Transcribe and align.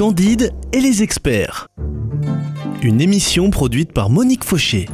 Candide 0.00 0.54
et 0.72 0.80
les 0.80 1.02
experts. 1.02 1.68
Une 2.80 3.02
émission 3.02 3.50
produite 3.50 3.92
par 3.92 4.08
Monique 4.08 4.44
Fauché. 4.44 4.88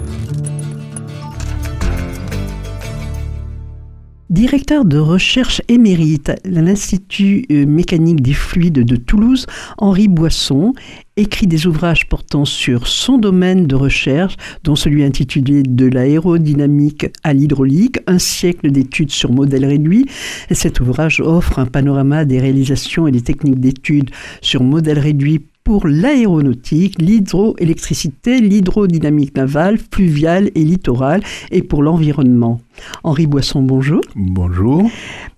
Directeur 4.37 4.85
de 4.85 4.99
recherche 4.99 5.63
émérite 5.69 6.29
à 6.29 6.37
l'Institut 6.45 7.47
euh, 7.51 7.65
mécanique 7.65 8.21
des 8.21 8.35
fluides 8.35 8.85
de 8.85 8.97
Toulouse, 8.97 9.47
Henri 9.79 10.09
Boisson 10.09 10.75
écrit 11.17 11.47
des 11.47 11.67
ouvrages 11.67 12.07
portant 12.07 12.45
sur 12.45 12.87
son 12.87 13.17
domaine 13.17 13.67
de 13.67 13.75
recherche, 13.75 14.37
dont 14.63 14.77
celui 14.77 15.05
intitulé 15.05 15.63
De 15.63 15.87
l'aérodynamique 15.87 17.07
à 17.25 17.33
l'hydraulique, 17.33 17.99
un 18.07 18.19
siècle 18.19 18.71
d'études 18.71 19.11
sur 19.11 19.33
modèle 19.33 19.65
réduit. 19.65 20.05
Et 20.51 20.55
cet 20.55 20.81
ouvrage 20.81 21.23
offre 21.23 21.59
un 21.59 21.65
panorama 21.65 22.27
des 22.27 22.39
réalisations 22.39 23.07
et 23.07 23.13
des 23.13 23.23
techniques 23.23 23.59
d'études 23.59 24.11
sur 24.43 24.63
modèle 24.63 24.99
réduit 24.99 25.47
pour 25.67 25.89
l'aéronautique, 25.89 26.95
l'hydroélectricité, 27.03 28.41
l'hydrodynamique 28.41 29.37
navale, 29.37 29.79
fluviale 29.79 30.53
et 30.55 30.63
littorale, 30.63 31.25
et 31.51 31.61
pour 31.61 31.83
l'environnement. 31.83 32.61
Henri 33.03 33.27
Boisson, 33.27 33.63
bonjour. 33.63 34.01
Bonjour. 34.15 34.89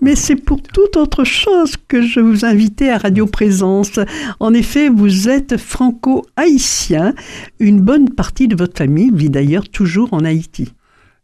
Mais 0.03 0.17
c'est 0.17 0.37
pour 0.37 0.61
toute 0.61 0.99
autre 0.99 1.25
chose 1.25 1.77
que 1.89 2.03
je 2.03 2.21
vous 2.21 2.45
invitais 2.45 2.91
à 2.91 2.99
Radio 2.99 3.25
Présence. 3.25 3.99
En 4.39 4.53
effet, 4.53 4.91
vous 4.91 5.31
êtes 5.31 5.57
franco-haïtien. 5.57 7.15
Une 7.59 7.81
bonne 7.81 8.11
partie 8.11 8.49
de 8.49 8.57
votre 8.57 8.77
famille 8.77 9.11
vit 9.11 9.31
d'ailleurs 9.31 9.71
toujours 9.71 10.13
en 10.13 10.27
Haïti. 10.27 10.75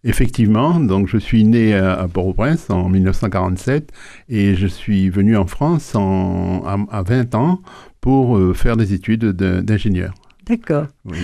Effectivement, 0.07 0.81
donc 0.81 1.09
je 1.09 1.17
suis 1.17 1.45
né 1.45 1.75
à 1.75 2.07
Port-au-Prince 2.13 2.69
en 2.69 2.91
1947 2.91 3.91
et 4.29 4.55
je 4.55 4.67
suis 4.67 5.09
venu 5.09 5.35
en 5.35 5.47
France 5.47 5.95
à, 5.95 7.03
20 7.03 7.35
ans 7.35 7.61
pour 8.05 8.37
euh, 8.37 8.53
faire 8.53 8.77
des 8.77 8.93
études 8.93 9.25
d'ingénieur. 9.31 10.13
D'accord. 10.45 10.89
Oui. 11.07 11.17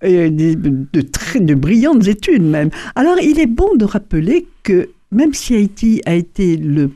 de, 0.00 1.00
très, 1.02 1.38
de 1.38 1.54
brillantes 1.54 2.06
études 2.06 2.44
même. 2.44 2.70
Alors 2.94 3.16
il 3.22 3.38
est 3.38 3.46
bon 3.46 3.74
de 3.76 3.84
rappeler 3.84 4.46
que 4.62 4.88
même 5.12 5.34
si 5.34 5.54
Haïti 5.54 6.00
a 6.06 6.14
été 6.14 6.56
le 6.56 6.92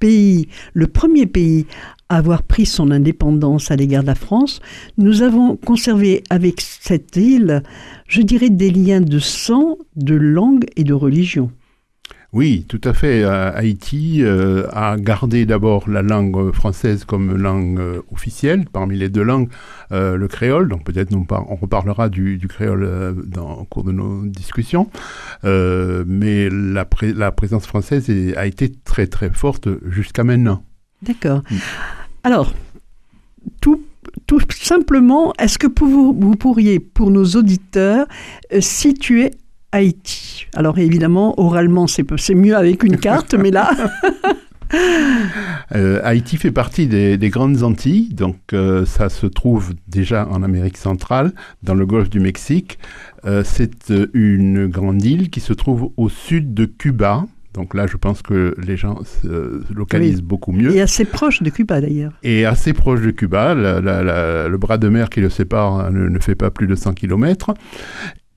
pays, 0.00 0.48
le 0.74 0.88
premier 0.88 1.26
pays 1.26 1.66
à 2.08 2.16
avoir 2.16 2.42
pris 2.42 2.66
son 2.66 2.90
indépendance 2.90 3.70
à 3.70 3.76
l'égard 3.76 4.02
de 4.02 4.08
la 4.08 4.16
France, 4.16 4.60
nous 4.98 5.22
avons 5.22 5.54
conservé 5.54 6.24
avec 6.28 6.60
cette 6.60 7.14
île, 7.14 7.62
je 8.08 8.20
dirais, 8.20 8.50
des 8.50 8.72
liens 8.72 9.00
de 9.00 9.20
sang, 9.20 9.78
de 9.94 10.16
langue 10.16 10.64
et 10.74 10.82
de 10.82 10.92
religion. 10.92 11.52
Oui, 12.32 12.64
tout 12.68 12.80
à 12.84 12.92
fait. 12.92 13.24
Haïti 13.24 14.22
euh, 14.22 14.66
a 14.72 14.96
gardé 14.96 15.46
d'abord 15.46 15.88
la 15.88 16.02
langue 16.02 16.52
française 16.52 17.04
comme 17.04 17.36
langue 17.36 17.78
euh, 17.78 18.02
officielle, 18.12 18.66
parmi 18.72 18.96
les 18.96 19.08
deux 19.08 19.22
langues, 19.22 19.48
euh, 19.92 20.16
le 20.16 20.28
créole. 20.28 20.68
Donc 20.68 20.84
peut-être 20.84 21.14
on, 21.14 21.26
on, 21.30 21.56
reparlera 21.56 22.08
du, 22.08 22.38
créole 22.48 23.16
dans, 23.26 23.60
au 23.60 23.64
cours 23.64 23.84
de 23.84 23.92
nos 23.92 24.26
discussions. 24.26 24.90
mais 25.44 26.48
la, 26.50 26.86
la, 27.14 27.32
présence 27.32 27.66
française 27.66 28.10
a 28.36 28.46
été 28.46 28.72
très 28.84 29.06
très 29.06 29.30
forte 29.30 29.68
jusqu'à 29.88 30.24
maintenant. 30.24 30.62
D'accord. 31.02 31.42
Mm. 31.50 31.56
Alors, 32.24 32.52
tout 33.60 33.82
tout 34.26 34.40
simplement, 34.50 35.32
est-ce 35.38 35.58
que 35.58 35.66
vous, 35.78 36.16
vous, 36.18 36.36
pourriez, 36.36 36.80
pour 36.80 37.10
nos 37.10 37.24
auditeurs, 37.24 38.06
situer 38.60 39.30
Haïti. 39.72 40.46
Alors 40.54 40.78
évidemment, 40.78 41.38
oralement, 41.38 41.86
c'est 41.86 42.34
mieux 42.34 42.56
avec 42.56 42.82
une 42.82 42.96
carte, 42.96 43.34
mais 43.34 43.50
là... 43.50 43.70
Euh, 45.74 46.00
Haïti 46.04 46.36
fait 46.36 46.52
partie 46.52 46.86
des, 46.86 47.30
grandes 47.30 47.62
Antilles, 47.62 48.10
donc 48.12 48.36
euh, 48.52 48.86
ça 48.86 49.08
se 49.08 49.26
trouve 49.26 49.74
déjà 49.88 50.28
en 50.28 50.42
Amérique 50.42 50.76
centrale, 50.76 51.32
dans 51.62 51.74
le 51.74 51.86
golfe 51.86 52.10
du 52.10 52.20
Mexique. 52.20 52.78
Euh, 53.24 53.42
c'est 53.44 53.92
une 54.14 54.66
grande 54.66 55.04
île 55.04 55.30
qui 55.30 55.40
se 55.40 55.52
trouve 55.52 55.90
au 55.96 56.08
sud 56.08 56.54
de 56.54 56.64
Cuba. 56.64 57.26
Donc 57.54 57.74
là, 57.74 57.86
je 57.86 57.96
pense 57.96 58.22
que 58.22 58.54
les 58.62 58.76
gens 58.76 58.98
se 59.04 59.62
localisent 59.72 60.22
beaucoup 60.22 60.52
mieux. 60.52 60.74
Et 60.76 60.82
assez 60.82 61.06
proche 61.06 61.42
de 61.42 61.48
Cuba 61.48 61.80
d'ailleurs. 61.80 62.12
Et 62.22 62.44
assez 62.44 62.74
proche 62.74 63.00
de 63.00 63.10
Cuba. 63.10 63.54
le 63.54 64.56
bras 64.56 64.78
de 64.78 64.88
mer 64.88 65.08
qui 65.08 65.20
le 65.20 65.30
sépare 65.30 65.90
ne, 65.90 66.08
ne 66.08 66.18
fait 66.18 66.34
pas 66.34 66.50
plus 66.50 66.66
de 66.66 66.74
100 66.74 66.92
km. 66.92 67.54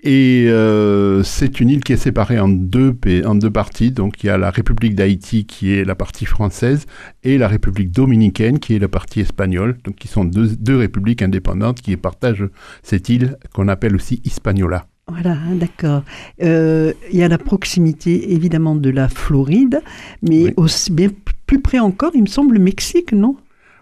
Et 0.02 0.46
euh, 0.48 1.24
c'est 1.24 1.60
une 1.60 1.70
île 1.70 1.84
qui 1.84 1.92
est 1.94 1.98
séparée 1.98 2.40
en 2.40 2.48
deux, 2.48 2.96
en 3.26 3.36
deux 3.36 3.52
parties. 3.52 3.92
Donc 3.92 4.24
il 4.24 4.28
y 4.28 4.30
a 4.30 4.38
la 4.38 4.50
République 4.50 4.96
d'Haïti 4.96 5.46
qui 5.46 5.74
est 5.74 5.84
la 5.84 5.96
partie 5.96 6.26
française 6.26 6.86
et 7.24 7.38
la 7.38 7.48
République 7.48 7.92
dominicaine 7.92 8.60
qui 8.60 8.76
est 8.76 8.80
la 8.80 8.88
partie 8.88 9.20
espagnole. 9.20 9.78
Donc 9.84 9.96
qui 9.96 10.08
sont 10.08 10.24
deux, 10.24 10.56
deux 10.56 10.78
républiques 10.78 11.22
indépendantes 11.22 11.82
qui 11.82 11.98
partagent 11.98 12.48
cette 12.82 13.10
île 13.10 13.38
qu'on 13.54 13.68
appelle 13.68 13.96
aussi 13.96 14.22
Hispaniola. 14.24 14.88
Voilà, 15.10 15.38
d'accord. 15.56 16.04
Euh, 16.44 16.94
il 17.12 17.18
y 17.18 17.24
a 17.24 17.28
la 17.28 17.40
proximité 17.40 18.34
évidemment 18.34 18.76
de 18.76 18.92
la 18.92 19.10
Floride, 19.10 19.82
mais 20.22 20.54
aussi 20.56 20.92
bien 20.92 21.10
plus 21.48 21.60
près 21.60 21.80
encore, 21.80 22.12
il 22.14 22.22
me 22.22 22.28
semble, 22.28 22.54
le 22.54 22.60
Mexique, 22.60 23.12
non? 23.12 23.36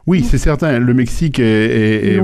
Oui, 0.08 0.24
c'est 0.24 0.38
certain. 0.38 0.80
Le 0.80 0.94
Mexique 0.94 1.38
est, 1.38 2.18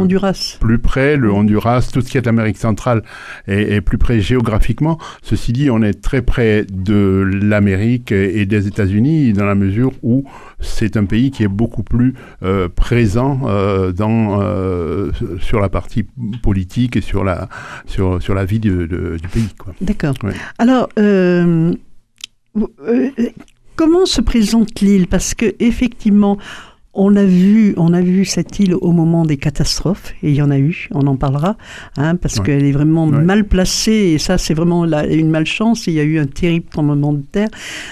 plus 0.61 0.79
près, 0.79 1.17
le 1.17 1.29
Honduras, 1.31 1.89
tout 1.91 1.99
ce 1.99 2.09
qui 2.09 2.17
est 2.17 2.27
Amérique 2.27 2.57
centrale 2.57 3.03
est, 3.45 3.81
plus 3.81 3.97
près 3.97 4.21
géographiquement. 4.21 4.97
Ceci 5.21 5.51
dit, 5.51 5.69
on 5.69 5.81
est 5.81 6.01
très 6.01 6.21
près 6.21 6.65
de 6.71 7.29
l'Amérique 7.41 8.13
et 8.13 8.45
des 8.45 8.67
États-Unis 8.67 9.33
dans 9.33 9.43
la 9.45 9.55
mesure 9.55 9.91
où 10.01 10.23
c'est 10.61 10.95
un 10.95 11.03
pays 11.03 11.29
qui 11.29 11.43
est 11.43 11.49
beaucoup 11.49 11.83
plus 11.83 12.13
euh, 12.41 12.69
présent 12.69 13.41
euh, 13.43 13.91
dans, 13.91 14.41
euh, 14.41 15.11
sur 15.41 15.59
la 15.59 15.67
partie 15.67 16.05
politique 16.41 16.95
et 16.95 17.01
sur 17.01 17.25
la, 17.25 17.49
sur, 17.85 18.21
sur 18.21 18.33
la 18.33 18.45
vie 18.45 18.61
du 18.61 18.87
pays. 19.33 19.49
D'accord. 19.81 20.13
Alors, 20.57 20.87
comment 23.75 24.05
se 24.05 24.21
présente 24.21 24.79
l'île? 24.79 25.07
Parce 25.07 25.33
que 25.33 25.53
effectivement, 25.59 26.37
on 26.95 27.15
a 27.15 27.23
vu, 27.23 27.73
on 27.77 27.91
a 27.93 28.01
vu 28.01 28.23
cette 28.23 28.59
île 28.59 28.75
au 28.75 28.91
moment 28.91 29.25
des 29.25 29.37
catastrophes, 29.37 30.13
et 30.21 30.29
il 30.29 30.35
y 30.35 30.41
en 30.43 30.51
a 30.51 30.59
eu, 30.59 30.89
on 30.91 31.07
en 31.07 31.15
parlera, 31.15 31.57
hein, 31.97 32.15
parce 32.15 32.39
qu'elle 32.39 32.63
est 32.63 32.71
vraiment 32.71 33.07
mal 33.07 33.45
placée, 33.45 34.13
et 34.13 34.17
ça 34.19 34.37
c'est 34.37 34.53
vraiment 34.53 34.85
une 34.85 35.29
malchance, 35.29 35.87
il 35.87 35.93
y 35.93 35.99
a 35.99 36.03
eu 36.03 36.19
un 36.19 36.27
terrible 36.27 36.67
tremblement 36.69 37.13
de 37.13 37.23
terre. 37.31 37.49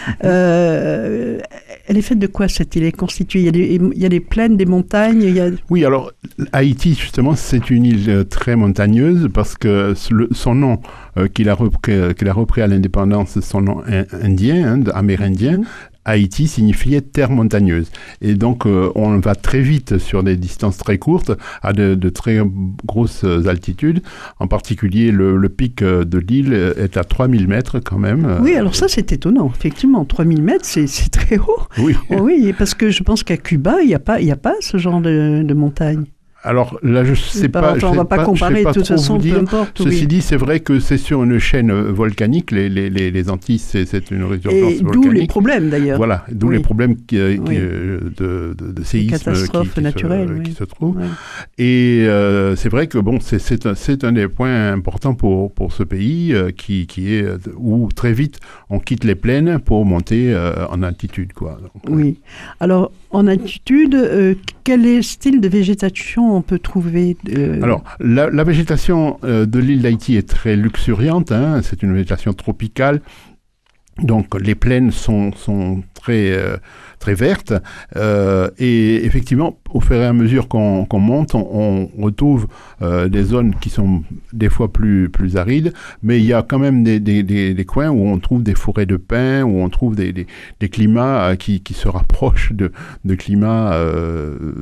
Mhm. 0.08 0.14
Euh, 0.26 1.40
elle 1.88 1.98
est 1.98 2.02
faite 2.04 2.20
de 2.20 2.28
quoi 2.28 2.48
cette 2.48 2.76
île? 2.76 2.84
Est 2.84 2.92
constituée 2.92 3.40
il 3.40 3.46
y, 3.46 3.50
a 3.50 3.52
des, 3.52 3.80
il 3.94 4.00
y 4.00 4.06
a 4.06 4.10
des 4.10 4.20
plaines, 4.20 4.56
des 4.56 4.66
montagnes 4.66 5.24
il 5.24 5.36
y 5.36 5.40
a... 5.40 5.50
Oui, 5.70 5.84
alors 5.84 6.12
Haïti 6.52 6.94
justement 6.94 7.36
c'est 7.36 7.70
une 7.70 7.86
île 7.86 8.10
euh, 8.10 8.24
très 8.24 8.56
montagneuse, 8.56 9.30
parce 9.34 9.56
que 9.56 9.94
son 10.32 10.56
nom 10.56 10.80
euh, 11.18 11.28
qu'il 11.28 11.50
a, 11.50 11.56
repris, 11.56 11.94
a 11.94 12.34
repris 12.34 12.62
à 12.62 12.68
l'indépendance, 12.68 13.40
son 13.40 13.62
nom 13.62 13.82
indien, 14.22 14.76
hein, 14.76 14.84
amérindien, 14.94 15.58
mhm. 15.58 15.66
Haïti 16.06 16.48
signifiait 16.48 17.02
terre 17.02 17.30
montagneuse. 17.30 17.92
Et 18.22 18.36
donc, 18.36 18.66
euh, 18.66 18.92
on 18.96 19.20
va 19.20 19.36
très 19.36 19.62
vite 19.62 19.98
sur 19.98 20.24
des 20.24 20.36
distances 20.36 20.78
très 20.78 20.98
courtes, 20.98 21.32
à 21.62 21.74
de, 21.74 22.10
très 22.10 22.42
grosses 22.86 23.24
altitudes. 23.24 24.02
En 24.40 24.48
particulier, 24.48 25.12
le, 25.12 25.50
pic 25.50 25.82
euh, 25.82 26.04
de 26.04 26.18
l'île 26.18 26.54
est 26.54 26.98
à 26.98 27.04
3000 27.04 27.48
mètres 27.48 27.80
quand 27.80 28.00
même. 28.00 28.40
Oui, 28.42 28.56
alors 28.56 28.76
ça, 28.76 28.88
c'est 28.88 29.12
étonnant. 29.12 29.52
Effectivement, 29.56 30.06
3000 30.06 30.42
mètres, 30.42 30.66
c'est 30.66 30.88
très 31.12 31.38
haut. 31.38 31.62
Oui. 31.78 31.96
oui, 32.10 32.54
parce 32.58 32.74
que 32.74 32.90
je 32.90 33.04
pense 33.04 33.24
qu'à 33.24 33.38
Cuba, 33.38 33.82
il 33.82 33.88
n'y 33.88 33.94
a, 33.94 34.00
pas, 34.00 34.18
a 34.18 34.36
pas 34.36 34.56
ce 34.60 34.78
genre 34.78 35.02
de, 35.02 35.44
de 35.44 35.54
montagne. 35.54 36.06
Alors 36.44 36.80
là, 36.82 37.04
je 37.04 37.12
ne 37.12 37.16
sais 37.16 37.50
pas. 37.50 37.76
on 37.84 37.92
ne 37.92 37.96
va 37.98 38.06
pas, 38.06 38.24
comparer 38.24 38.64
de 38.64 38.72
toute 38.72 38.88
façon, 38.88 39.20
peu 39.20 39.36
importe. 39.36 39.78
Ceci 39.78 40.08
dit, 40.08 40.22
c'est 40.22 40.38
vrai 40.38 40.60
que 40.60 40.80
c'est 40.80 40.98
sur 40.98 41.24
une 41.24 41.38
chaîne 41.38 41.70
euh, 41.70 41.92
volcanique. 41.92 42.52
Les, 42.52 42.68
les, 42.68 42.90
les, 42.90 43.30
Antilles, 43.30 43.60
c'est 43.60 44.12
une 44.12 44.24
résurgence 44.24 44.82
volcanique. 44.82 45.04
D'où 45.04 45.12
les 45.12 45.28
problèmes 45.28 45.70
d'ailleurs. 45.70 45.98
Voilà, 45.98 46.26
d'où 46.32 46.50
les 46.50 46.60
problèmes 46.60 46.96
qui, 47.06 47.18
euh, 47.18 47.38
euh, 47.50 48.00
de, 48.18 48.56
de, 48.58 48.72
de 48.72 48.84
séisme 48.84 49.18
catastrophes 49.18 49.74
qui, 49.74 49.82
naturelles, 49.82 50.42
qui 50.44 50.54
se 50.54 50.64
trouvent. 50.64 51.00
Et 51.58 52.06
c'est 52.56 52.70
vrai 52.70 52.88
que 52.88 52.98
bon, 52.98 53.20
c'est 53.20 53.66
un, 53.66 53.74
un, 54.04 54.12
des 54.12 54.28
points 54.28 54.72
importants 54.72 55.14
pour, 55.14 55.54
pour 55.54 55.74
ce 55.74 55.84
pays 55.84 56.34
qui, 56.58 56.88
qui 56.88 57.14
est 57.14 57.26
où 57.56 57.90
très 57.96 58.14
vite 58.14 58.40
on 58.70 58.80
quitte 58.80 59.04
les 59.04 59.16
plaines 59.16 59.60
pour 59.60 59.86
monter 59.86 60.36
en 60.70 60.82
altitude. 60.82 61.34
Quoi. 61.34 61.60
oui. 61.90 62.20
Alors, 62.60 62.92
en 63.12 63.28
altitude, 63.28 64.38
quel 64.64 65.04
style 65.04 65.42
de 65.42 65.48
végétation 65.48 66.31
on 66.36 66.42
peut 66.42 66.60
trouver 66.60 67.18
euh, 67.36 67.62
Alors, 67.62 67.84
la, 68.00 68.44
végétation 68.44 69.20
euh, 69.24 69.46
de 69.46 69.60
l'île 69.60 69.82
d'Haïti 69.82 70.16
est 70.18 70.28
très 70.28 70.56
luxuriante. 70.56 71.32
Hein. 71.32 71.62
c'est 71.64 71.84
une 71.84 71.94
végétation 71.94 72.34
tropicale. 72.34 73.02
Donc, 74.02 74.40
les 74.40 74.56
plaines 74.56 74.92
sont, 74.92 75.32
sont 75.34 75.84
très, 75.94 76.32
euh, 76.32 76.58
très 77.00 77.14
verte. 77.14 77.54
et 78.58 79.06
effectivement, 79.06 79.60
au 79.72 79.80
fur 79.80 79.96
et 79.96 80.06
à 80.06 80.14
mesure 80.14 80.48
qu'on 80.48 80.88
monte, 80.94 81.36
on, 81.36 81.90
retrouve 82.00 82.48
des 82.82 83.24
zones 83.24 83.56
qui 83.56 83.70
sont 83.70 84.04
des 84.34 84.50
fois 84.50 84.72
plus, 84.72 85.10
plus 85.10 85.38
arides, 85.38 85.74
mais 86.04 86.20
il 86.20 86.26
y 86.26 86.34
a 86.34 86.42
quand 86.42 86.60
même 86.60 86.84
des, 86.84 87.00
des, 87.00 87.24
des, 87.24 87.66
coins 87.66 87.90
où 87.90 88.08
on 88.08 88.20
trouve 88.20 88.44
des 88.44 88.56
forêts 88.56 88.86
de 88.86 88.98
pins, 88.98 89.44
où 89.44 89.62
on 89.62 89.70
trouve 89.70 89.96
des, 89.96 90.14
des 90.14 90.70
climats 90.70 91.36
qui, 91.38 91.62
qui, 91.62 91.74
se 91.74 91.88
rapprochent 91.88 92.54
de, 92.54 92.72
de 93.06 93.16
climats 93.16 93.80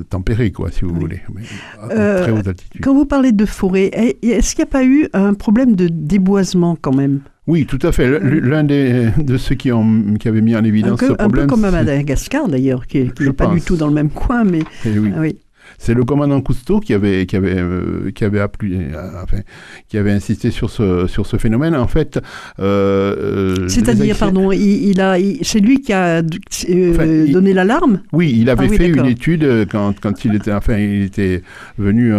tempérés, 0.10 0.52
quoi, 0.52 0.72
si 0.72 0.86
vous 0.86 0.94
voulez, 0.94 1.22
à 1.82 1.88
très 1.88 2.32
haute 2.32 2.48
altitude. 2.48 2.82
Quand 2.82 2.94
vous 2.94 3.06
parlez 3.06 3.32
de 3.32 3.46
forêt, 3.46 3.90
est-ce 4.22 4.56
qu'il 4.56 4.64
n'y 4.64 4.70
a 4.70 4.72
pas 4.72 4.84
eu 4.84 5.08
un 5.14 5.34
problème 5.34 5.76
de 5.76 5.88
déboisement 5.88 6.78
quand 6.80 6.96
même? 6.96 7.22
Oui, 7.50 7.66
tout 7.66 7.80
à 7.82 7.92
fait. 7.92 8.20
L'un 8.20 8.64
de 8.64 9.38
ceux 9.38 9.56
qui, 9.56 9.72
ont, 9.72 10.14
qui 10.20 10.28
avaient 10.28 10.42
mis 10.42 10.56
en 10.56 10.64
évidence 10.64 11.00
ce 11.00 11.14
problème. 11.14 11.46
Un 11.46 11.48
peu 11.48 11.48
comme 11.48 11.66
à 11.66 11.72
Madagascar 11.72 12.48
d'ailleurs, 12.48 12.86
qui 12.86 13.10
n'est 13.20 13.34
pas 13.34 13.48
du 13.48 13.60
tout 13.60 13.76
dans 13.76 13.88
le 13.88 13.94
même 13.94 14.12
coin, 14.12 14.44
mais. 14.44 14.62
Eh 14.86 14.90
ah 15.16 15.20
oui. 15.20 15.36
C'est 15.78 15.94
le 15.94 16.04
commandant 16.04 16.42
Cousteau 16.42 16.80
qui 16.80 16.94
avait, 16.94 17.26
qui 17.26 17.36
avait, 17.36 17.58
euh, 17.58 18.12
qui 18.14 18.24
avait 18.24 18.40
appelé, 18.40 18.88
euh, 18.94 19.24
enfin, 19.24 19.38
qui 19.88 19.98
avait 19.98 20.12
insisté 20.12 20.52
sur 20.52 20.70
ce, 20.70 21.08
sur 21.08 21.26
ce 21.26 21.38
phénomène. 21.38 21.76
En 21.76 21.88
fait, 21.88 22.20
euh, 22.60 23.68
c'est-à-dire, 23.68 24.18
pardon, 24.18 24.52
il, 24.52 25.00
a, 25.00 25.18
c'est 25.42 25.60
lui 25.60 25.82
qui 25.82 25.94
a 25.94 26.22
donné 26.22 27.54
l'alarme? 27.54 28.02
Oui, 28.12 28.36
il 28.36 28.50
avait 28.50 28.68
ah 28.72 28.78
fait 28.78 28.90
une 28.90 29.06
étude 29.06 29.68
quand, 29.72 30.00
quand 30.00 30.26
il 30.26 30.36
était, 30.36 30.54
enfin, 30.54 30.78
il 30.78 31.04
était 31.04 31.44
venu 31.78 32.14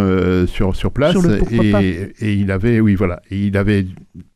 sur 0.47 0.75
sur 0.75 0.91
place 0.91 1.15
et, 1.51 2.13
et, 2.19 2.33
il 2.33 2.51
avait, 2.51 2.79
oui, 2.79 2.95
voilà, 2.95 3.21
et 3.29 3.37
il 3.37 3.57
avait 3.57 3.85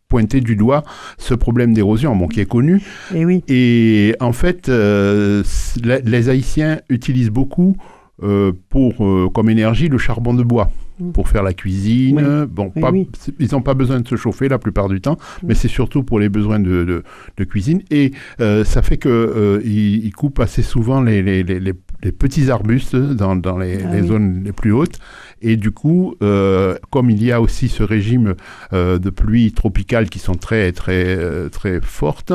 pointé 0.07 0.41
du 0.41 0.55
doigt 0.55 0.83
ce 1.17 1.33
problème 1.33 1.73
d'érosion, 1.73 2.15
bon, 2.15 2.27
qui 2.27 2.39
est 2.39 2.45
connu. 2.45 2.81
Et, 3.13 3.21
eh 3.21 3.25
oui. 3.25 3.43
et 3.47 4.15
en 4.19 4.33
fait, 4.33 4.69
les 4.69 6.29
Haïtiens 6.29 6.79
utilisent 6.89 7.31
beaucoup 7.31 7.75
euh, 8.23 8.53
pour, 8.69 9.05
euh, 9.05 9.29
comme 9.29 9.49
énergie 9.49 9.89
le 9.89 9.97
charbon 9.97 10.33
de 10.33 10.41
bois 10.41 10.71
mm. 11.01 11.11
pour 11.11 11.27
faire 11.27 11.43
la 11.43 11.51
cuisine. 11.51 12.45
Bon, 12.49 12.69
pas, 12.69 12.91
ils 13.39 13.51
n'ont 13.51 13.61
pas 13.61 13.73
besoin 13.73 13.99
de 13.99 14.07
se 14.07 14.15
chauffer 14.15 14.47
la 14.47 14.57
plupart 14.57 14.87
du 14.87 15.01
temps, 15.01 15.15
mm. 15.15 15.47
mais 15.47 15.53
c'est 15.53 15.67
surtout 15.67 16.01
pour 16.01 16.17
les 16.21 16.29
besoins 16.29 16.61
de, 16.61 17.03
de, 17.35 17.43
cuisine. 17.43 17.81
Et 17.91 18.13
euh, 18.39 18.63
ça 18.63 18.81
fait 18.81 18.97
qu'ils 18.97 20.05
ils 20.05 20.13
coupent 20.13 20.39
assez 20.39 20.61
souvent 20.61 21.01
les, 21.01 21.21
les, 21.21 21.43
les, 21.43 21.59
les 21.59 22.11
petits 22.13 22.49
arbustes 22.49 22.95
dans, 22.95 23.35
dans 23.35 23.57
les, 23.57 23.83
ah 23.83 24.01
zones 24.01 24.43
les 24.45 24.53
plus 24.53 24.71
hautes. 24.71 24.97
Et 25.47 25.57
du 25.57 25.69
coup, 25.69 26.15
euh, 26.23 26.75
comme 26.89 27.11
il 27.11 27.23
y 27.23 27.31
a 27.31 27.39
aussi 27.39 27.69
ce 27.69 27.83
régime 27.83 28.33
euh, 28.73 28.97
de 28.97 29.11
pluie 29.11 29.51
tropicale 29.51 30.09
qui 30.09 30.17
sont 30.17 30.33
très 30.33 30.71
très 30.71 31.05
euh, 31.05 31.49
très 31.49 31.81
fortes, 31.81 32.33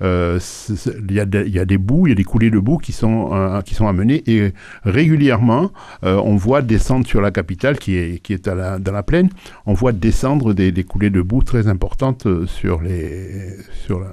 il 0.00 1.10
y, 1.10 1.18
a 1.18 1.26
il, 1.44 1.52
y 1.52 1.58
a 1.58 1.64
des 1.64 1.78
bouts, 1.78 2.06
il 2.06 2.10
y 2.10 2.12
a 2.12 2.14
des 2.14 2.22
coulées 2.22 2.50
de 2.50 2.60
boue 2.60 2.78
qui 2.78 2.92
sont 2.92 3.60
qui 3.64 3.74
sont 3.74 3.88
amenées. 3.88 4.22
Et 4.28 4.52
régulièrement, 4.84 5.72
on 6.02 6.36
voit 6.36 6.62
descendre 6.62 7.04
sur 7.04 7.20
la 7.20 7.32
capitale 7.32 7.78
qui 7.78 7.96
est 7.96 8.22
qui 8.22 8.32
est 8.32 8.46
à 8.46 8.54
la, 8.54 8.78
dans 8.78 8.92
la 8.92 9.02
plaine, 9.02 9.28
on 9.66 9.74
voit 9.74 9.92
descendre 9.92 10.54
des, 10.54 10.70
des 10.70 10.84
coulées 10.84 11.10
de 11.10 11.20
boue 11.20 11.42
très 11.42 11.66
importantes 11.66 12.28
sur 12.46 12.80
les 12.80 13.56
sur 13.84 13.98
la 13.98 14.12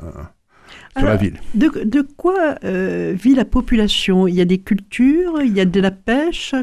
la 0.99 1.17
ville. 1.17 1.39
De, 1.53 1.69
de 1.85 2.01
quoi 2.17 2.55
vit 2.63 3.35
la 3.35 3.45
population? 3.45 4.27
Il 4.27 4.33
y 4.33 4.41
a 4.41 4.45
des 4.45 4.57
cultures, 4.57 5.39
il 5.43 5.55
y 5.55 5.61
a 5.61 5.65
de 5.65 5.79
la 5.79 5.91
pêche? 5.91 6.55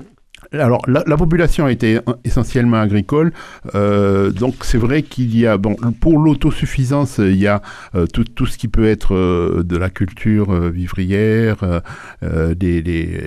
Alors, 0.52 0.82
la, 0.86 1.16
population 1.16 1.68
était 1.68 2.00
essentiellement 2.24 2.78
agricole, 2.78 3.32
euh, 3.74 4.30
donc 4.30 4.56
c'est 4.62 4.78
vrai 4.78 5.02
qu'il 5.02 5.36
y 5.36 5.46
a, 5.46 5.56
bon, 5.56 5.76
pour 6.00 6.18
l'autosuffisance, 6.18 7.18
il 7.18 7.36
y 7.36 7.46
a 7.46 7.62
euh, 7.94 8.06
tout, 8.06 8.24
tout, 8.24 8.46
ce 8.46 8.58
qui 8.58 8.68
peut 8.68 8.86
être 8.86 9.14
euh, 9.14 9.62
de 9.64 9.76
la 9.76 9.90
culture 9.90 10.52
vivrière, 10.70 11.56
des, 12.22 12.82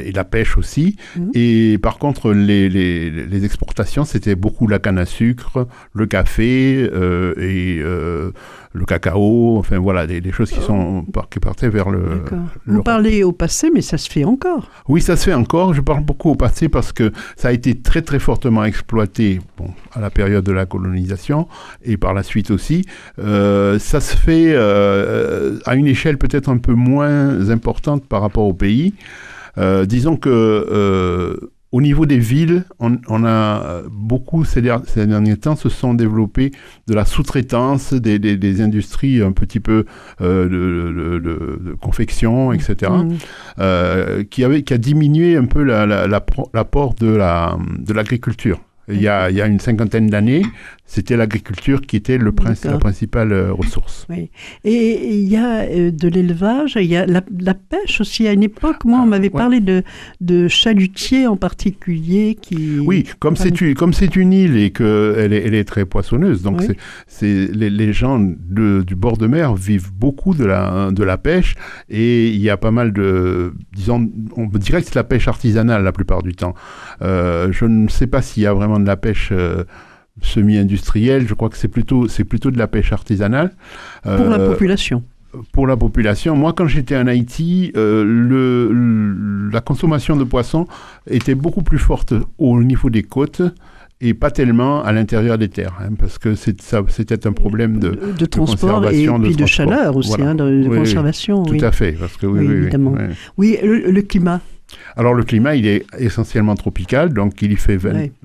et 0.06 0.12
la 0.12 0.24
pêche 0.24 0.58
aussi. 0.58 0.96
Mmh. 1.16 1.30
Et 1.34 1.78
par 1.78 1.98
contre, 1.98 2.32
les, 2.32 2.70
les, 2.70 3.10
les 3.10 3.46
exportations, 3.46 4.06
c'était 4.06 4.36
beaucoup 4.36 4.68
la 4.68 4.80
canne 4.80 4.98
à 4.98 5.06
sucre, 5.06 5.68
le 5.94 6.06
café 6.06 6.90
et 7.40 7.82
le 8.74 8.86
cacao, 8.86 9.58
enfin 9.58 9.80
voilà, 9.80 10.06
des, 10.06 10.32
choses 10.32 10.52
qui 10.52 10.62
sont 10.62 11.06
qui 11.32 11.40
partaient 11.40 11.70
vers 11.70 11.90
le. 11.90 12.24
Vous 12.68 12.84
parlez 12.84 13.24
au 13.24 13.32
passé, 13.32 13.72
mais 13.74 13.82
ça 13.82 13.98
se 13.98 14.10
fait 14.10 14.24
encore. 14.24 14.70
Oui, 14.88 15.02
ça 15.02 15.16
se 15.16 15.26
fait 15.26 15.34
encore. 15.34 15.74
Je 15.74 15.82
parle 15.82 16.04
beaucoup 16.04 16.30
au 16.30 16.36
passé 16.36 16.70
parce 16.70 16.92
que 16.92 17.12
ça 17.36 17.48
a 17.48 17.52
été 17.52 17.80
très 17.82 18.02
très 18.04 18.20
fortement 18.20 18.64
exploité 18.64 19.40
bon, 19.58 19.70
à 19.94 20.00
la 20.00 20.12
période 20.12 20.44
de 20.44 20.52
la 20.52 20.66
colonisation 20.68 21.48
et 21.84 21.98
par 21.98 22.14
la 22.14 22.22
suite 22.22 22.52
aussi. 22.52 22.86
Euh, 23.18 23.80
ça 23.80 24.02
se 24.02 24.16
fait 24.16 24.54
euh, 24.54 25.58
à 25.66 25.76
une 25.76 25.88
échelle 25.88 26.18
peut-être 26.18 26.50
un 26.50 26.58
peu 26.58 26.74
moins 26.74 27.50
importante 27.50 28.06
par 28.06 28.22
rapport 28.22 28.46
au 28.46 28.54
pays. 28.54 28.94
Euh, 29.58 29.86
disons 29.86 30.16
que 30.16 31.50
au 31.72 31.82
niveau 31.82 32.08
des 32.08 32.18
villes, 32.18 32.64
on, 32.80 33.24
a 33.24 33.64
euh, 33.64 33.84
beaucoup 33.92 34.44
ces, 34.44 34.62
derniers 34.62 35.38
temps 35.38 35.56
se 35.56 35.70
sont 35.70 35.94
développés 35.94 36.52
de 36.88 36.96
la 36.96 37.06
sous-traitance 37.06 37.94
des, 37.94 38.62
industries 38.62 39.22
un 39.22 39.32
petit 39.32 39.60
peu 39.60 39.86
euh, 40.22 41.20
de, 41.20 41.76
confection, 41.80 42.52
etc., 42.54 42.92
mmh. 42.92 43.18
euh, 43.60 44.24
qui, 44.24 44.44
avait, 44.44 44.64
qui 44.64 44.74
a 44.74 44.80
diminué 44.80 45.38
un 45.38 45.46
peu 45.46 45.64
l'apport 45.64 46.96
la, 47.02 47.58
de 47.78 47.94
l'agriculture. 47.94 48.60
Il 48.92 49.00
y, 49.00 49.08
a, 49.08 49.30
il 49.30 49.36
y 49.36 49.42
a 49.42 49.46
une 49.46 49.60
cinquantaine 49.60 50.08
d'années, 50.08 50.42
c'était 50.90 51.16
l'agriculture 51.16 51.82
qui 51.82 51.98
était 51.98 52.18
le 52.18 52.34
la 52.64 52.78
principale 52.80 53.32
euh, 53.32 53.54
ressource. 53.54 54.08
Oui. 54.10 54.32
Et 54.64 55.20
il 55.20 55.28
y 55.28 55.38
a 55.38 55.60
euh, 55.60 55.92
de 55.92 56.08
l'élevage, 56.08 56.78
il 56.78 56.88
y 56.88 56.98
a 56.98 57.06
la, 57.06 57.22
pêche 57.54 58.02
aussi. 58.02 58.28
À 58.28 58.34
une 58.34 58.42
époque, 58.42 58.86
moi, 58.86 58.98
on 59.00 59.04
ah, 59.04 59.06
m'avait 59.06 59.30
parlé 59.30 59.60
de, 59.60 59.84
de 60.20 60.48
chalutiers 60.48 61.28
en 61.28 61.38
particulier 61.38 62.36
qui. 62.42 62.80
Oui, 62.80 63.06
comme 63.20 63.36
c'est 63.36 63.52
comme 63.76 63.94
c'est 63.94 64.16
une 64.16 64.34
île 64.34 64.58
et 64.58 64.72
qu'elle 64.72 65.32
est, 65.32 65.46
elle 65.46 65.54
est 65.54 65.64
très 65.64 65.86
poissonneuse, 65.86 66.42
donc 66.42 66.64
c'est, 67.06 67.28
les, 67.54 67.70
les, 67.70 67.94
gens 67.94 68.20
du 68.20 68.96
bord 68.96 69.18
de 69.18 69.28
mer 69.28 69.54
vivent 69.54 69.92
beaucoup 69.94 70.34
de 70.34 70.46
la, 70.46 70.90
de 70.92 71.04
la 71.04 71.20
pêche 71.20 71.54
et 71.90 72.30
il 72.30 72.40
y 72.40 72.50
a 72.50 72.58
pas 72.58 72.72
mal 72.72 72.94
de, 72.94 73.54
disons, 73.74 74.10
on 74.36 74.48
dirait 74.48 74.82
que 74.82 74.88
c'est 74.88 74.96
la 74.96 75.04
pêche 75.04 75.28
artisanale 75.28 75.84
la 75.84 75.92
plupart 75.92 76.24
du 76.24 76.34
temps. 76.34 76.56
Euh, 77.04 77.52
je 77.52 77.66
ne 77.66 77.88
sais 77.90 78.08
pas 78.08 78.24
s'il 78.24 78.42
y 78.42 78.48
a 78.48 78.54
vraiment 78.54 78.80
de 78.80 78.88
la 78.88 78.98
pêche 78.98 79.32
semi-industrielle. 80.22 81.28
Je 81.28 81.34
crois 81.34 81.50
que 81.50 81.58
c'est 81.58 81.68
plutôt, 81.68 82.08
c'est 82.08 82.24
plutôt 82.24 82.52
de 82.52 82.58
la 82.58 82.68
pêche 82.68 82.92
artisanale. 82.92 83.52
Pour 84.04 84.12
la 84.12 84.40
euh, 84.40 84.52
population 84.52 85.04
pour 85.52 85.68
la 85.68 85.78
population. 85.78 86.36
Moi, 86.36 86.54
quand 86.54 86.68
j'étais 86.68 86.98
en 86.98 87.06
Haïti, 87.06 87.72
euh, 87.78 88.04
le, 88.04 89.50
la 89.52 89.62
consommation 89.62 90.16
de 90.16 90.24
poissons 90.24 90.68
était 91.08 91.36
beaucoup 91.36 91.62
plus 91.62 91.78
forte 91.78 92.14
au 92.40 92.62
niveau 92.64 92.90
des 92.90 93.04
côtes 93.04 93.44
et 94.02 94.14
pas 94.14 94.32
tellement 94.32 94.82
à 94.84 94.94
l'intérieur 94.94 95.38
des 95.38 95.50
terres, 95.50 95.76
hein, 95.82 95.90
parce 95.98 96.18
que 96.18 96.36
c'était 96.36 97.28
un 97.28 97.34
problème 97.34 97.80
de, 97.80 98.00
de, 98.18 98.26
transport 98.26 98.88
et 98.90 99.08
puis 99.22 99.36
de, 99.36 99.46
chaleur 99.46 99.96
aussi, 99.98 100.22
hein, 100.22 100.36
de, 100.36 100.70
conservation. 100.70 101.44
Tout 101.44 101.58
à 101.62 101.72
fait, 101.72 101.92
parce 101.94 102.16
que 102.16 102.26
oui, 102.26 102.48
oui 102.48 102.54
évidemment. 102.54 102.96
Oui, 103.38 103.58
le, 103.62 104.02
climat. 104.02 104.40
Alors 104.96 105.14
le 105.14 105.24
climat, 105.24 105.56
il 105.56 105.68
est 105.68 105.86
essentiellement 105.98 106.56
tropical, 106.56 107.14
donc 107.14 107.42
il 107.42 107.52
y 107.52 107.56
fait 107.56 107.78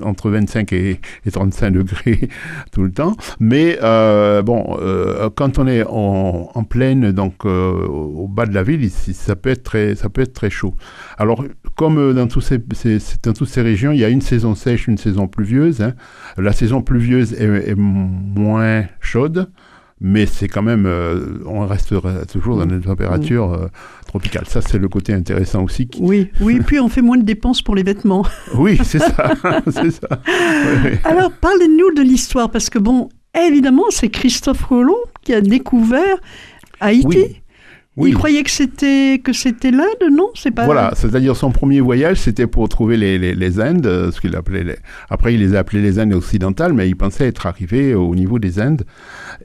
entre 0.02 0.30
25 0.30 0.72
et, 0.72 1.00
35 1.30 1.70
degrés 1.70 2.28
tout 2.72 2.82
le 2.82 2.90
temps. 2.90 3.16
Mais 3.40 3.78
euh, 3.82 4.42
bon, 4.42 4.76
euh, 4.80 5.30
quand 5.34 5.58
on 5.58 5.66
est 5.66 5.84
en, 5.84 6.50
en 6.54 6.64
plaine, 6.64 7.12
donc 7.12 7.44
euh, 7.44 7.86
au 7.86 8.28
bas 8.28 8.46
de 8.46 8.54
la 8.54 8.62
ville, 8.62 8.90
ça 8.90 9.36
peut 9.36 9.50
être 9.50 9.62
très, 9.62 9.94
ça 9.94 10.08
peut 10.08 10.22
être 10.22 10.32
très 10.32 10.50
chaud. 10.50 10.74
Alors 11.18 11.44
comme 11.76 12.14
dans, 12.14 12.26
tous 12.26 12.40
ces, 12.40 12.58
dans 13.22 13.32
toutes 13.32 13.48
ces 13.48 13.62
régions, 13.62 13.92
il 13.92 13.98
y 13.98 14.04
a 14.04 14.08
une 14.08 14.20
saison 14.20 14.54
sèche, 14.54 14.86
une 14.86 14.98
saison 14.98 15.26
pluvieuse. 15.26 15.82
Hein. 15.82 15.94
La 16.36 16.52
saison 16.52 16.82
pluvieuse 16.82 17.34
est 17.34 17.74
moins 17.76 18.84
chaude 19.00 19.48
mais 20.06 20.26
c'est 20.26 20.48
quand 20.48 20.60
même, 20.60 20.84
euh, 20.84 21.38
on 21.46 21.66
reste 21.66 21.94
toujours 22.30 22.58
dans 22.58 22.66
des 22.66 22.78
températures 22.78 23.54
euh, 23.54 23.68
tropicales. 24.06 24.44
Ça, 24.46 24.60
c'est 24.60 24.76
le 24.76 24.86
côté 24.88 25.14
intéressant 25.14 25.64
aussi. 25.64 25.88
Oui, 25.98 26.30
oui, 26.42 26.60
puis 26.60 26.78
on 26.78 26.88
fait 26.90 27.00
moins 27.00 27.16
de 27.16 27.22
dépenses 27.22 27.62
pour 27.62 27.74
les 27.74 27.82
vêtements. 27.82 28.26
oui, 28.54 28.78
c'est 28.84 28.98
ça, 28.98 29.32
c'est 29.70 29.90
ça. 29.92 30.08
Alors, 31.04 31.32
parlez-nous 31.32 31.94
de 31.94 32.02
l'histoire, 32.02 32.50
parce 32.50 32.68
que 32.68 32.78
bon, 32.78 33.08
évidemment, 33.34 33.84
c'est 33.88 34.10
Christophe 34.10 34.66
Colomb 34.68 34.94
qui 35.22 35.32
a 35.32 35.40
découvert 35.40 36.18
Haïti. 36.80 37.06
Oui. 37.06 37.40
Il 37.96 38.14
croyait 38.14 38.42
que 38.42 38.50
c'était 38.50 39.20
que 39.22 39.32
c'était 39.32 39.70
l'Inde, 39.70 40.10
non? 40.10 40.30
C'est 40.34 40.50
pas. 40.50 40.64
Voilà, 40.64 40.92
c'est-à-dire 40.96 41.36
son 41.36 41.52
premier 41.52 41.80
voyage, 41.80 42.16
c'était 42.16 42.48
pour 42.48 42.68
trouver 42.68 42.96
les, 42.96 43.18
les, 43.18 43.34
les 43.34 43.60
Indes, 43.60 44.10
ce 44.10 44.20
qu'il 44.20 44.34
appelait. 44.34 44.64
Les... 44.64 44.76
Après, 45.10 45.34
il 45.34 45.40
les 45.40 45.54
a 45.54 45.60
appelés 45.60 45.80
les 45.80 46.00
Indes 46.00 46.14
occidentales, 46.14 46.72
mais 46.72 46.88
il 46.88 46.96
pensait 46.96 47.28
être 47.28 47.46
arrivé 47.46 47.94
au 47.94 48.14
niveau 48.16 48.40
des 48.40 48.58
Indes. 48.58 48.84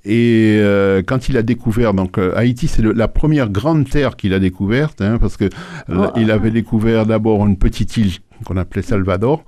Et 0.03 0.57
euh, 0.59 1.03
quand 1.05 1.29
il 1.29 1.37
a 1.37 1.43
découvert, 1.43 1.93
donc 1.93 2.17
euh, 2.17 2.33
Haïti, 2.35 2.67
c'est 2.67 2.81
la 2.81 3.07
première 3.07 3.49
grande 3.49 3.87
terre 3.87 4.15
qu'il 4.15 4.33
a 4.33 4.39
découverte, 4.39 5.01
hein, 5.01 5.17
parce 5.19 5.37
que 5.37 5.45
euh, 5.45 6.07
oh. 6.07 6.07
il 6.17 6.31
avait 6.31 6.51
découvert 6.51 7.05
d'abord 7.05 7.45
une 7.45 7.57
petite 7.57 7.97
île 7.97 8.13
qu'on 8.46 8.58
appelait 8.58 8.81
Salvador. 8.81 9.43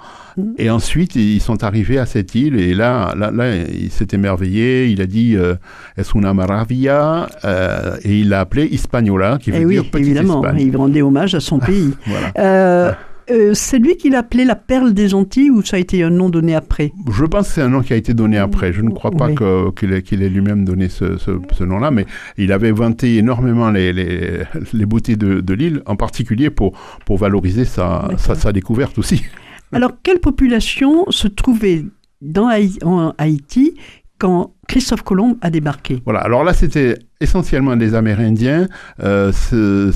Et 0.57 0.69
ensuite, 0.69 1.15
ils 1.15 1.41
sont 1.41 1.63
arrivés 1.63 1.97
à 1.97 2.05
cette 2.05 2.35
île 2.35 2.55
et 2.59 2.73
là, 2.73 3.13
là, 3.17 3.31
là 3.31 3.55
il 3.55 3.91
s'est 3.91 4.07
émerveillé. 4.13 4.87
Il 4.87 5.01
a 5.01 5.05
dit 5.05 5.35
euh, 5.35 5.55
Es 5.97 6.03
una 6.15 6.33
maravilla 6.33 7.27
euh, 7.43 7.97
et 8.03 8.19
il 8.19 8.29
l'a 8.29 8.39
appelé 8.41 8.65
Hispaniola, 8.65 9.37
qui 9.41 9.51
veut 9.51 9.57
Eh 9.61 9.65
oui, 9.65 9.73
dire 9.75 9.83
petite 9.91 10.07
évidemment, 10.07 10.41
Espagne. 10.43 10.61
il 10.61 10.75
rendait 10.77 11.01
hommage 11.01 11.35
à 11.35 11.39
son 11.39 11.59
pays. 11.69 11.93
Voilà. 12.05 12.97
Euh, 13.29 13.53
c'est 13.53 13.77
lui 13.77 13.95
qui 13.97 14.09
l'appelait 14.09 14.45
la 14.45 14.55
perle 14.55 14.93
des 14.93 15.13
Antilles 15.13 15.51
ou 15.51 15.61
ça 15.61 15.77
a 15.77 15.79
été 15.79 16.03
un 16.03 16.09
nom 16.09 16.29
donné 16.29 16.55
après 16.55 16.91
Je 17.11 17.23
pense 17.25 17.47
que 17.49 17.53
c'est 17.53 17.61
un 17.61 17.69
nom 17.69 17.81
qui 17.81 17.93
a 17.93 17.95
été 17.95 18.13
donné 18.13 18.37
après. 18.37 18.73
Je 18.73 18.81
ne 18.81 18.89
crois 18.89 19.11
pas 19.11 19.27
Oui. 19.27 19.35
que- 19.35 19.71
qu'il 19.71 19.93
ait, 19.93 20.01
qu'il 20.01 20.23
ait 20.23 20.29
lui-même 20.29 20.65
donné 20.65 20.89
ce, 20.89 21.17
ce- 21.17 21.39
ce 21.53 21.63
nom-là, 21.63 21.91
mais 21.91 22.05
il 22.37 22.51
avait 22.51 22.71
vanté 22.71 23.17
énormément 23.17 23.69
les, 23.69 23.93
les, 23.93 24.39
les 24.73 24.85
beautés 24.85 25.15
de, 25.15 25.39
de 25.41 25.53
l'île, 25.53 25.81
en 25.85 25.95
particulier 25.95 26.49
pour, 26.49 26.73
pour 27.05 27.17
valoriser 27.17 27.65
sa, 27.65 28.09
sa, 28.17 28.35
sa 28.35 28.51
découverte 28.51 28.97
aussi. 28.97 29.23
Alors, 29.71 29.91
quelle 30.03 30.19
population 30.19 31.05
se 31.09 31.27
trouvait 31.27 31.85
dans 32.21 32.47
Haï- 32.47 32.77
en 32.83 33.13
Haïti 33.17 33.75
quand 34.21 34.53
Christophe 34.67 35.01
Colomb 35.01 35.37
a 35.41 35.49
débarqué 35.49 36.01
Voilà, 36.05 36.19
alors 36.19 36.43
là, 36.43 36.53
c'était 36.53 36.95
essentiellement 37.19 37.75
des 37.75 37.95
Amérindiens, 37.95 38.67
euh, 39.03 39.31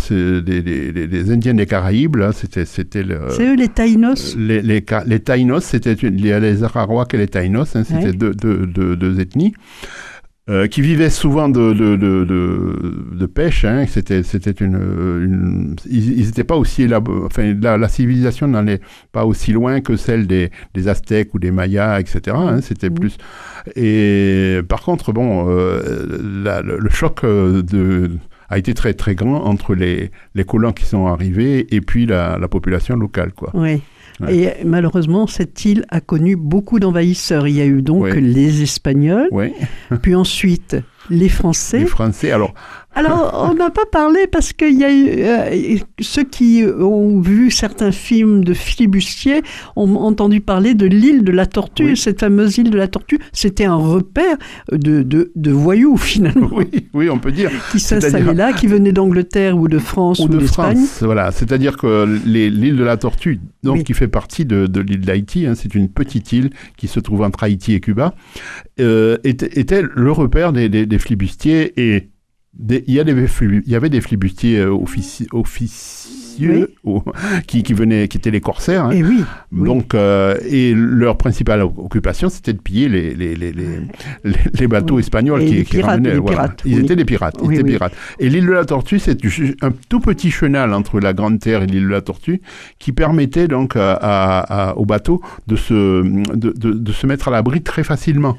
des, 0.10 0.62
des- 0.64 0.92
des- 0.92 1.08
des 1.08 1.32
Indiens 1.32 1.54
des 1.54 1.68
Caraïbes, 1.68 2.16
là, 2.16 2.32
c'était, 2.32 2.66
c'était 2.66 3.04
le- 3.04 3.30
C'est 3.30 3.46
eux 3.52 3.56
les 3.56 3.68
Taïnos 3.70 4.36
les, 4.36 4.62
les, 4.64 4.84
les 5.06 5.20
Taïnos, 5.20 5.64
c'était 5.64 5.94
il 5.94 6.26
y 6.26 6.32
a 6.32 6.40
les 6.40 6.64
Ararois 6.64 7.06
et 7.14 7.18
les 7.18 7.28
Taïnos, 7.28 7.76
hein, 7.76 7.84
c'était 7.84 8.08
Ouais. 8.08 8.14
deux, 8.14 8.34
deux, 8.34 8.66
deux, 8.66 8.96
deux 8.96 9.20
ethnies. 9.20 9.54
Euh, 10.48 10.68
qui 10.68 10.82
vivaient 10.82 11.10
souvent 11.10 11.50
de, 11.50 11.74
de, 11.74 11.96
de, 11.96 12.24
de, 12.24 13.16
de 13.16 13.26
pêche. 13.26 13.66
Hein. 13.66 13.86
C'était, 13.88 14.22
c'était 14.22 14.52
une, 14.52 14.76
une- 14.76 15.76
ils 15.90 16.26
n'étaient 16.26 16.44
pas 16.44 16.56
aussi 16.56 16.86
élab- 16.86 17.26
enfin 17.26 17.56
la, 17.60 17.78
la 17.78 17.88
civilisation 17.90 18.48
n'allait 18.48 18.80
pas 19.12 19.26
aussi 19.26 19.52
loin 19.54 19.82
que 19.82 19.96
celle 19.96 20.28
des, 20.28 20.52
des 20.76 20.88
Aztèques 20.88 21.34
ou 21.34 21.40
des 21.40 21.50
Mayas, 21.52 22.00
etc. 22.00 22.36
hein. 22.40 22.62
C'était 22.62 22.90
Mhm. 22.90 22.96
plus. 23.00 23.18
Et 23.76 24.60
par 24.70 24.82
contre, 24.84 25.12
bon, 25.14 25.48
euh, 25.50 26.42
la- 26.44 26.62
le, 26.62 26.78
le 26.80 26.90
choc 26.90 27.24
euh, 27.24 27.62
de 27.64 28.12
a 28.48 28.60
été 28.60 28.76
très 28.76 28.94
très 28.94 29.16
grand 29.16 29.44
entre 29.46 29.74
les, 29.74 30.12
les 30.36 30.44
colons 30.44 30.72
qui 30.72 30.86
sont 30.86 31.08
arrivés 31.08 31.66
et 31.76 31.82
puis 31.82 32.06
la, 32.06 32.38
la 32.38 32.48
population 32.48 32.96
locale, 32.96 33.32
quoi. 33.34 33.50
Oui. 33.56 33.82
Ouais. 34.22 34.36
Et 34.62 34.64
malheureusement, 34.66 35.28
cette 35.28 35.66
île 35.66 35.86
a 35.90 36.00
connu 36.00 36.36
beaucoup 36.36 36.80
d'envahisseurs. 36.80 37.48
Il 37.48 37.56
y 37.56 37.62
a 37.62 37.66
eu 37.66 37.82
donc 37.82 38.04
Ouais. 38.04 38.22
les 38.22 38.62
Espagnols, 38.62 39.30
puis 40.02 40.16
ensuite 40.16 40.78
les 41.10 41.30
Français. 41.30 41.80
les 41.80 41.86
Français. 41.86 42.32
Alors, 42.32 42.54
Alors, 42.98 43.50
on 43.52 43.54
n'a 43.56 43.70
pas 43.70 43.86
parlé 43.92 44.26
parce 44.32 44.54
qu'il 44.54 44.80
y 44.80 44.84
a 44.86 44.92
eu 44.94 45.08
euh, 45.18 45.78
ceux 46.00 46.24
qui 46.24 46.64
ont 46.80 47.20
vu 47.20 47.52
certains 47.52 47.92
films 47.92 48.44
de 48.46 48.54
flibustiers 48.54 49.42
ont 49.76 49.96
entendu 49.96 50.40
parler 50.40 50.74
de 50.76 50.86
l'île 50.86 51.24
de 51.26 51.32
la 51.34 51.46
Tortue. 51.46 51.84
Oui. 51.90 51.98
Cette 51.98 52.22
fameuse 52.22 52.58
île 52.58 52.70
de 52.70 52.78
la 52.78 52.88
Tortue, 52.88 53.20
c'était 53.34 53.66
un 53.66 53.76
repère 53.76 54.38
de, 54.72 55.04
de, 55.04 55.32
de 55.36 55.52
voyous 55.52 55.98
finalement 55.98 56.50
oui, 56.54 56.88
oui, 56.94 57.10
on 57.10 57.20
peut 57.20 57.34
dire. 57.34 57.52
qui 57.72 57.80
s'installaient 57.82 58.34
là, 58.34 58.54
qui 58.54 58.68
venaient 58.68 58.94
d'Angleterre 58.94 59.58
ou 59.58 59.68
de 59.68 59.78
France 59.80 60.20
ou, 60.20 60.24
Ou 60.24 60.28
de 60.30 60.38
d'Espagne. 60.40 60.80
Voilà. 61.02 61.32
C'est-à-dire 61.32 61.76
que 61.78 62.06
l'île 62.26 62.78
de 62.78 62.84
la 62.84 62.96
Tortue, 62.98 63.40
donc 63.64 63.78
Oui. 63.78 63.84
qui 63.84 63.94
fait 63.94 64.08
partie 64.08 64.46
de, 64.46 64.68
de 64.68 64.80
l'île 64.80 65.02
d'Haïti, 65.02 65.46
hein, 65.46 65.54
c'est 65.56 65.76
une 65.76 65.90
petite 65.90 66.32
île 66.32 66.50
qui 66.78 66.88
se 66.88 67.02
trouve 67.02 67.24
entre 67.24 67.44
Haïti 67.44 67.74
et 67.74 67.82
Cuba, 67.82 68.14
euh, 68.80 69.18
était, 69.26 69.60
était 69.60 69.82
le 69.84 70.12
repère 70.12 70.54
des, 70.54 70.70
des, 70.70 70.86
des 70.86 70.98
flibustiers 71.00 71.74
et 71.76 72.10
des- 72.58 72.84
il 72.88 72.94
y, 72.94 73.00
a 73.00 73.04
des, 73.04 73.12
il 73.12 73.70
y 73.70 73.76
avait 73.76 73.90
des 73.90 74.02
flibustiers 74.02 74.60
euh, 74.60 74.70
offici- 74.72 75.28
ou- 76.84 77.02
qui, 77.48 77.64
qui 77.64 77.74
venaient, 77.74 78.08
qui 78.08 78.18
étaient 78.18 78.32
les 78.32 78.42
corsaires. 78.42 78.86
hein. 78.86 78.92
Et 78.92 79.04
oui, 79.04 79.24
oui. 79.52 79.68
Donc, 79.68 79.94
euh, 79.94 80.36
et 80.50 80.74
leur 80.76 81.18
principale 81.18 81.62
occupation, 81.64 82.30
c'était 82.30 82.54
de 82.54 82.60
piller 82.60 82.90
les, 82.90 83.14
les, 83.14 83.36
les, 83.36 83.52
les, 83.52 83.66
les- 84.24 84.34
les 84.60 84.68
bateaux 84.68 85.00
espagnols 85.00 85.42
Et 85.42 85.46
qui, 85.46 85.56
qui 85.64 85.64
pirates, 85.78 85.92
ramenaient. 85.92 86.14
les 86.14 86.20
voilà. 86.20 86.36
pirates, 86.50 86.62
Ils 86.66 86.80
étaient 86.80 86.96
des 86.96 87.06
pirates. 87.06 87.36
Ils 87.44 87.54
étaient 87.54 87.64
pirates. 87.64 87.94
Et 88.20 88.30
l'île 88.30 88.46
de 88.46 88.52
la 88.52 88.66
Tortue, 88.66 89.00
c'est 89.00 89.18
un 89.62 89.72
tout 89.90 90.00
petit 90.00 90.32
chenal 90.32 90.74
entre 90.74 91.00
la 91.00 91.14
Grande 91.14 91.40
Terre 91.40 91.64
et 91.64 91.68
l'île 91.68 91.84
de 91.84 91.90
la 91.90 92.02
Tortue 92.02 92.42
qui 92.80 92.92
permettait 92.92 93.48
donc 93.48 93.76
à, 93.76 93.94
à- 93.94 94.70
à- 94.70 94.76
aux 94.78 94.86
bateaux 94.86 95.22
de 95.48 95.56
se, 95.56 96.02
de, 96.36 96.52
de- 96.52 96.72
de 96.74 96.92
se 96.92 97.08
mettre 97.08 97.28
à 97.28 97.32
l'abri 97.32 97.62
très 97.62 97.84
facilement. 97.84 98.38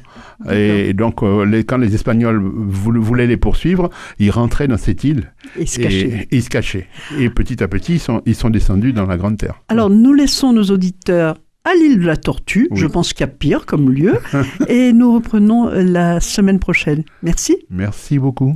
Et, 0.50 0.93
donc, 0.93 1.23
euh, 1.23 1.45
les- 1.47 1.65
quand 1.65 1.79
les 1.79 1.95
Espagnols 1.95 2.38
voulaient, 2.41 3.26
les 3.26 3.37
poursuivre, 3.38 3.91
ils 4.19 4.31
rentraient 4.31 4.69
dans 4.69 4.76
cette 4.76 5.03
île 5.05 5.33
Et 5.59 5.65
se 5.67 5.81
et, 5.81 6.29
ils 6.31 6.43
se 6.43 6.50
cachaient. 6.50 6.87
Et 7.19 7.31
petit 7.31 7.62
à 7.62 7.69
ils 7.95 8.35
sont, 8.35 8.50
descendus 8.50 8.93
dans 8.93 9.07
la 9.07 9.16
Grande 9.16 9.38
Terre. 9.38 9.62
Alors, 9.69 9.90
nous 9.90 10.12
laissons 10.12 10.52
nos 10.52 10.64
auditeurs 10.64 11.37
à 11.64 11.75
l'île 11.75 11.99
de 11.99 12.07
la 12.07 12.16
Tortue. 12.16 12.69
Je 12.73 12.87
pense 12.87 13.12
qu'il 13.12 13.21
y 13.21 13.25
a 13.25 13.33
pire 13.33 13.66
comme 13.66 13.90
lieu. 13.90 14.14
et 14.69 14.93
nous 14.93 15.14
reprenons 15.14 15.69
euh, 15.69 15.83
la 15.83 16.21
semaine 16.21 16.59
prochaine. 16.59 17.05
Merci. 17.23 17.57
Merci 17.71 18.19
beaucoup. 18.19 18.55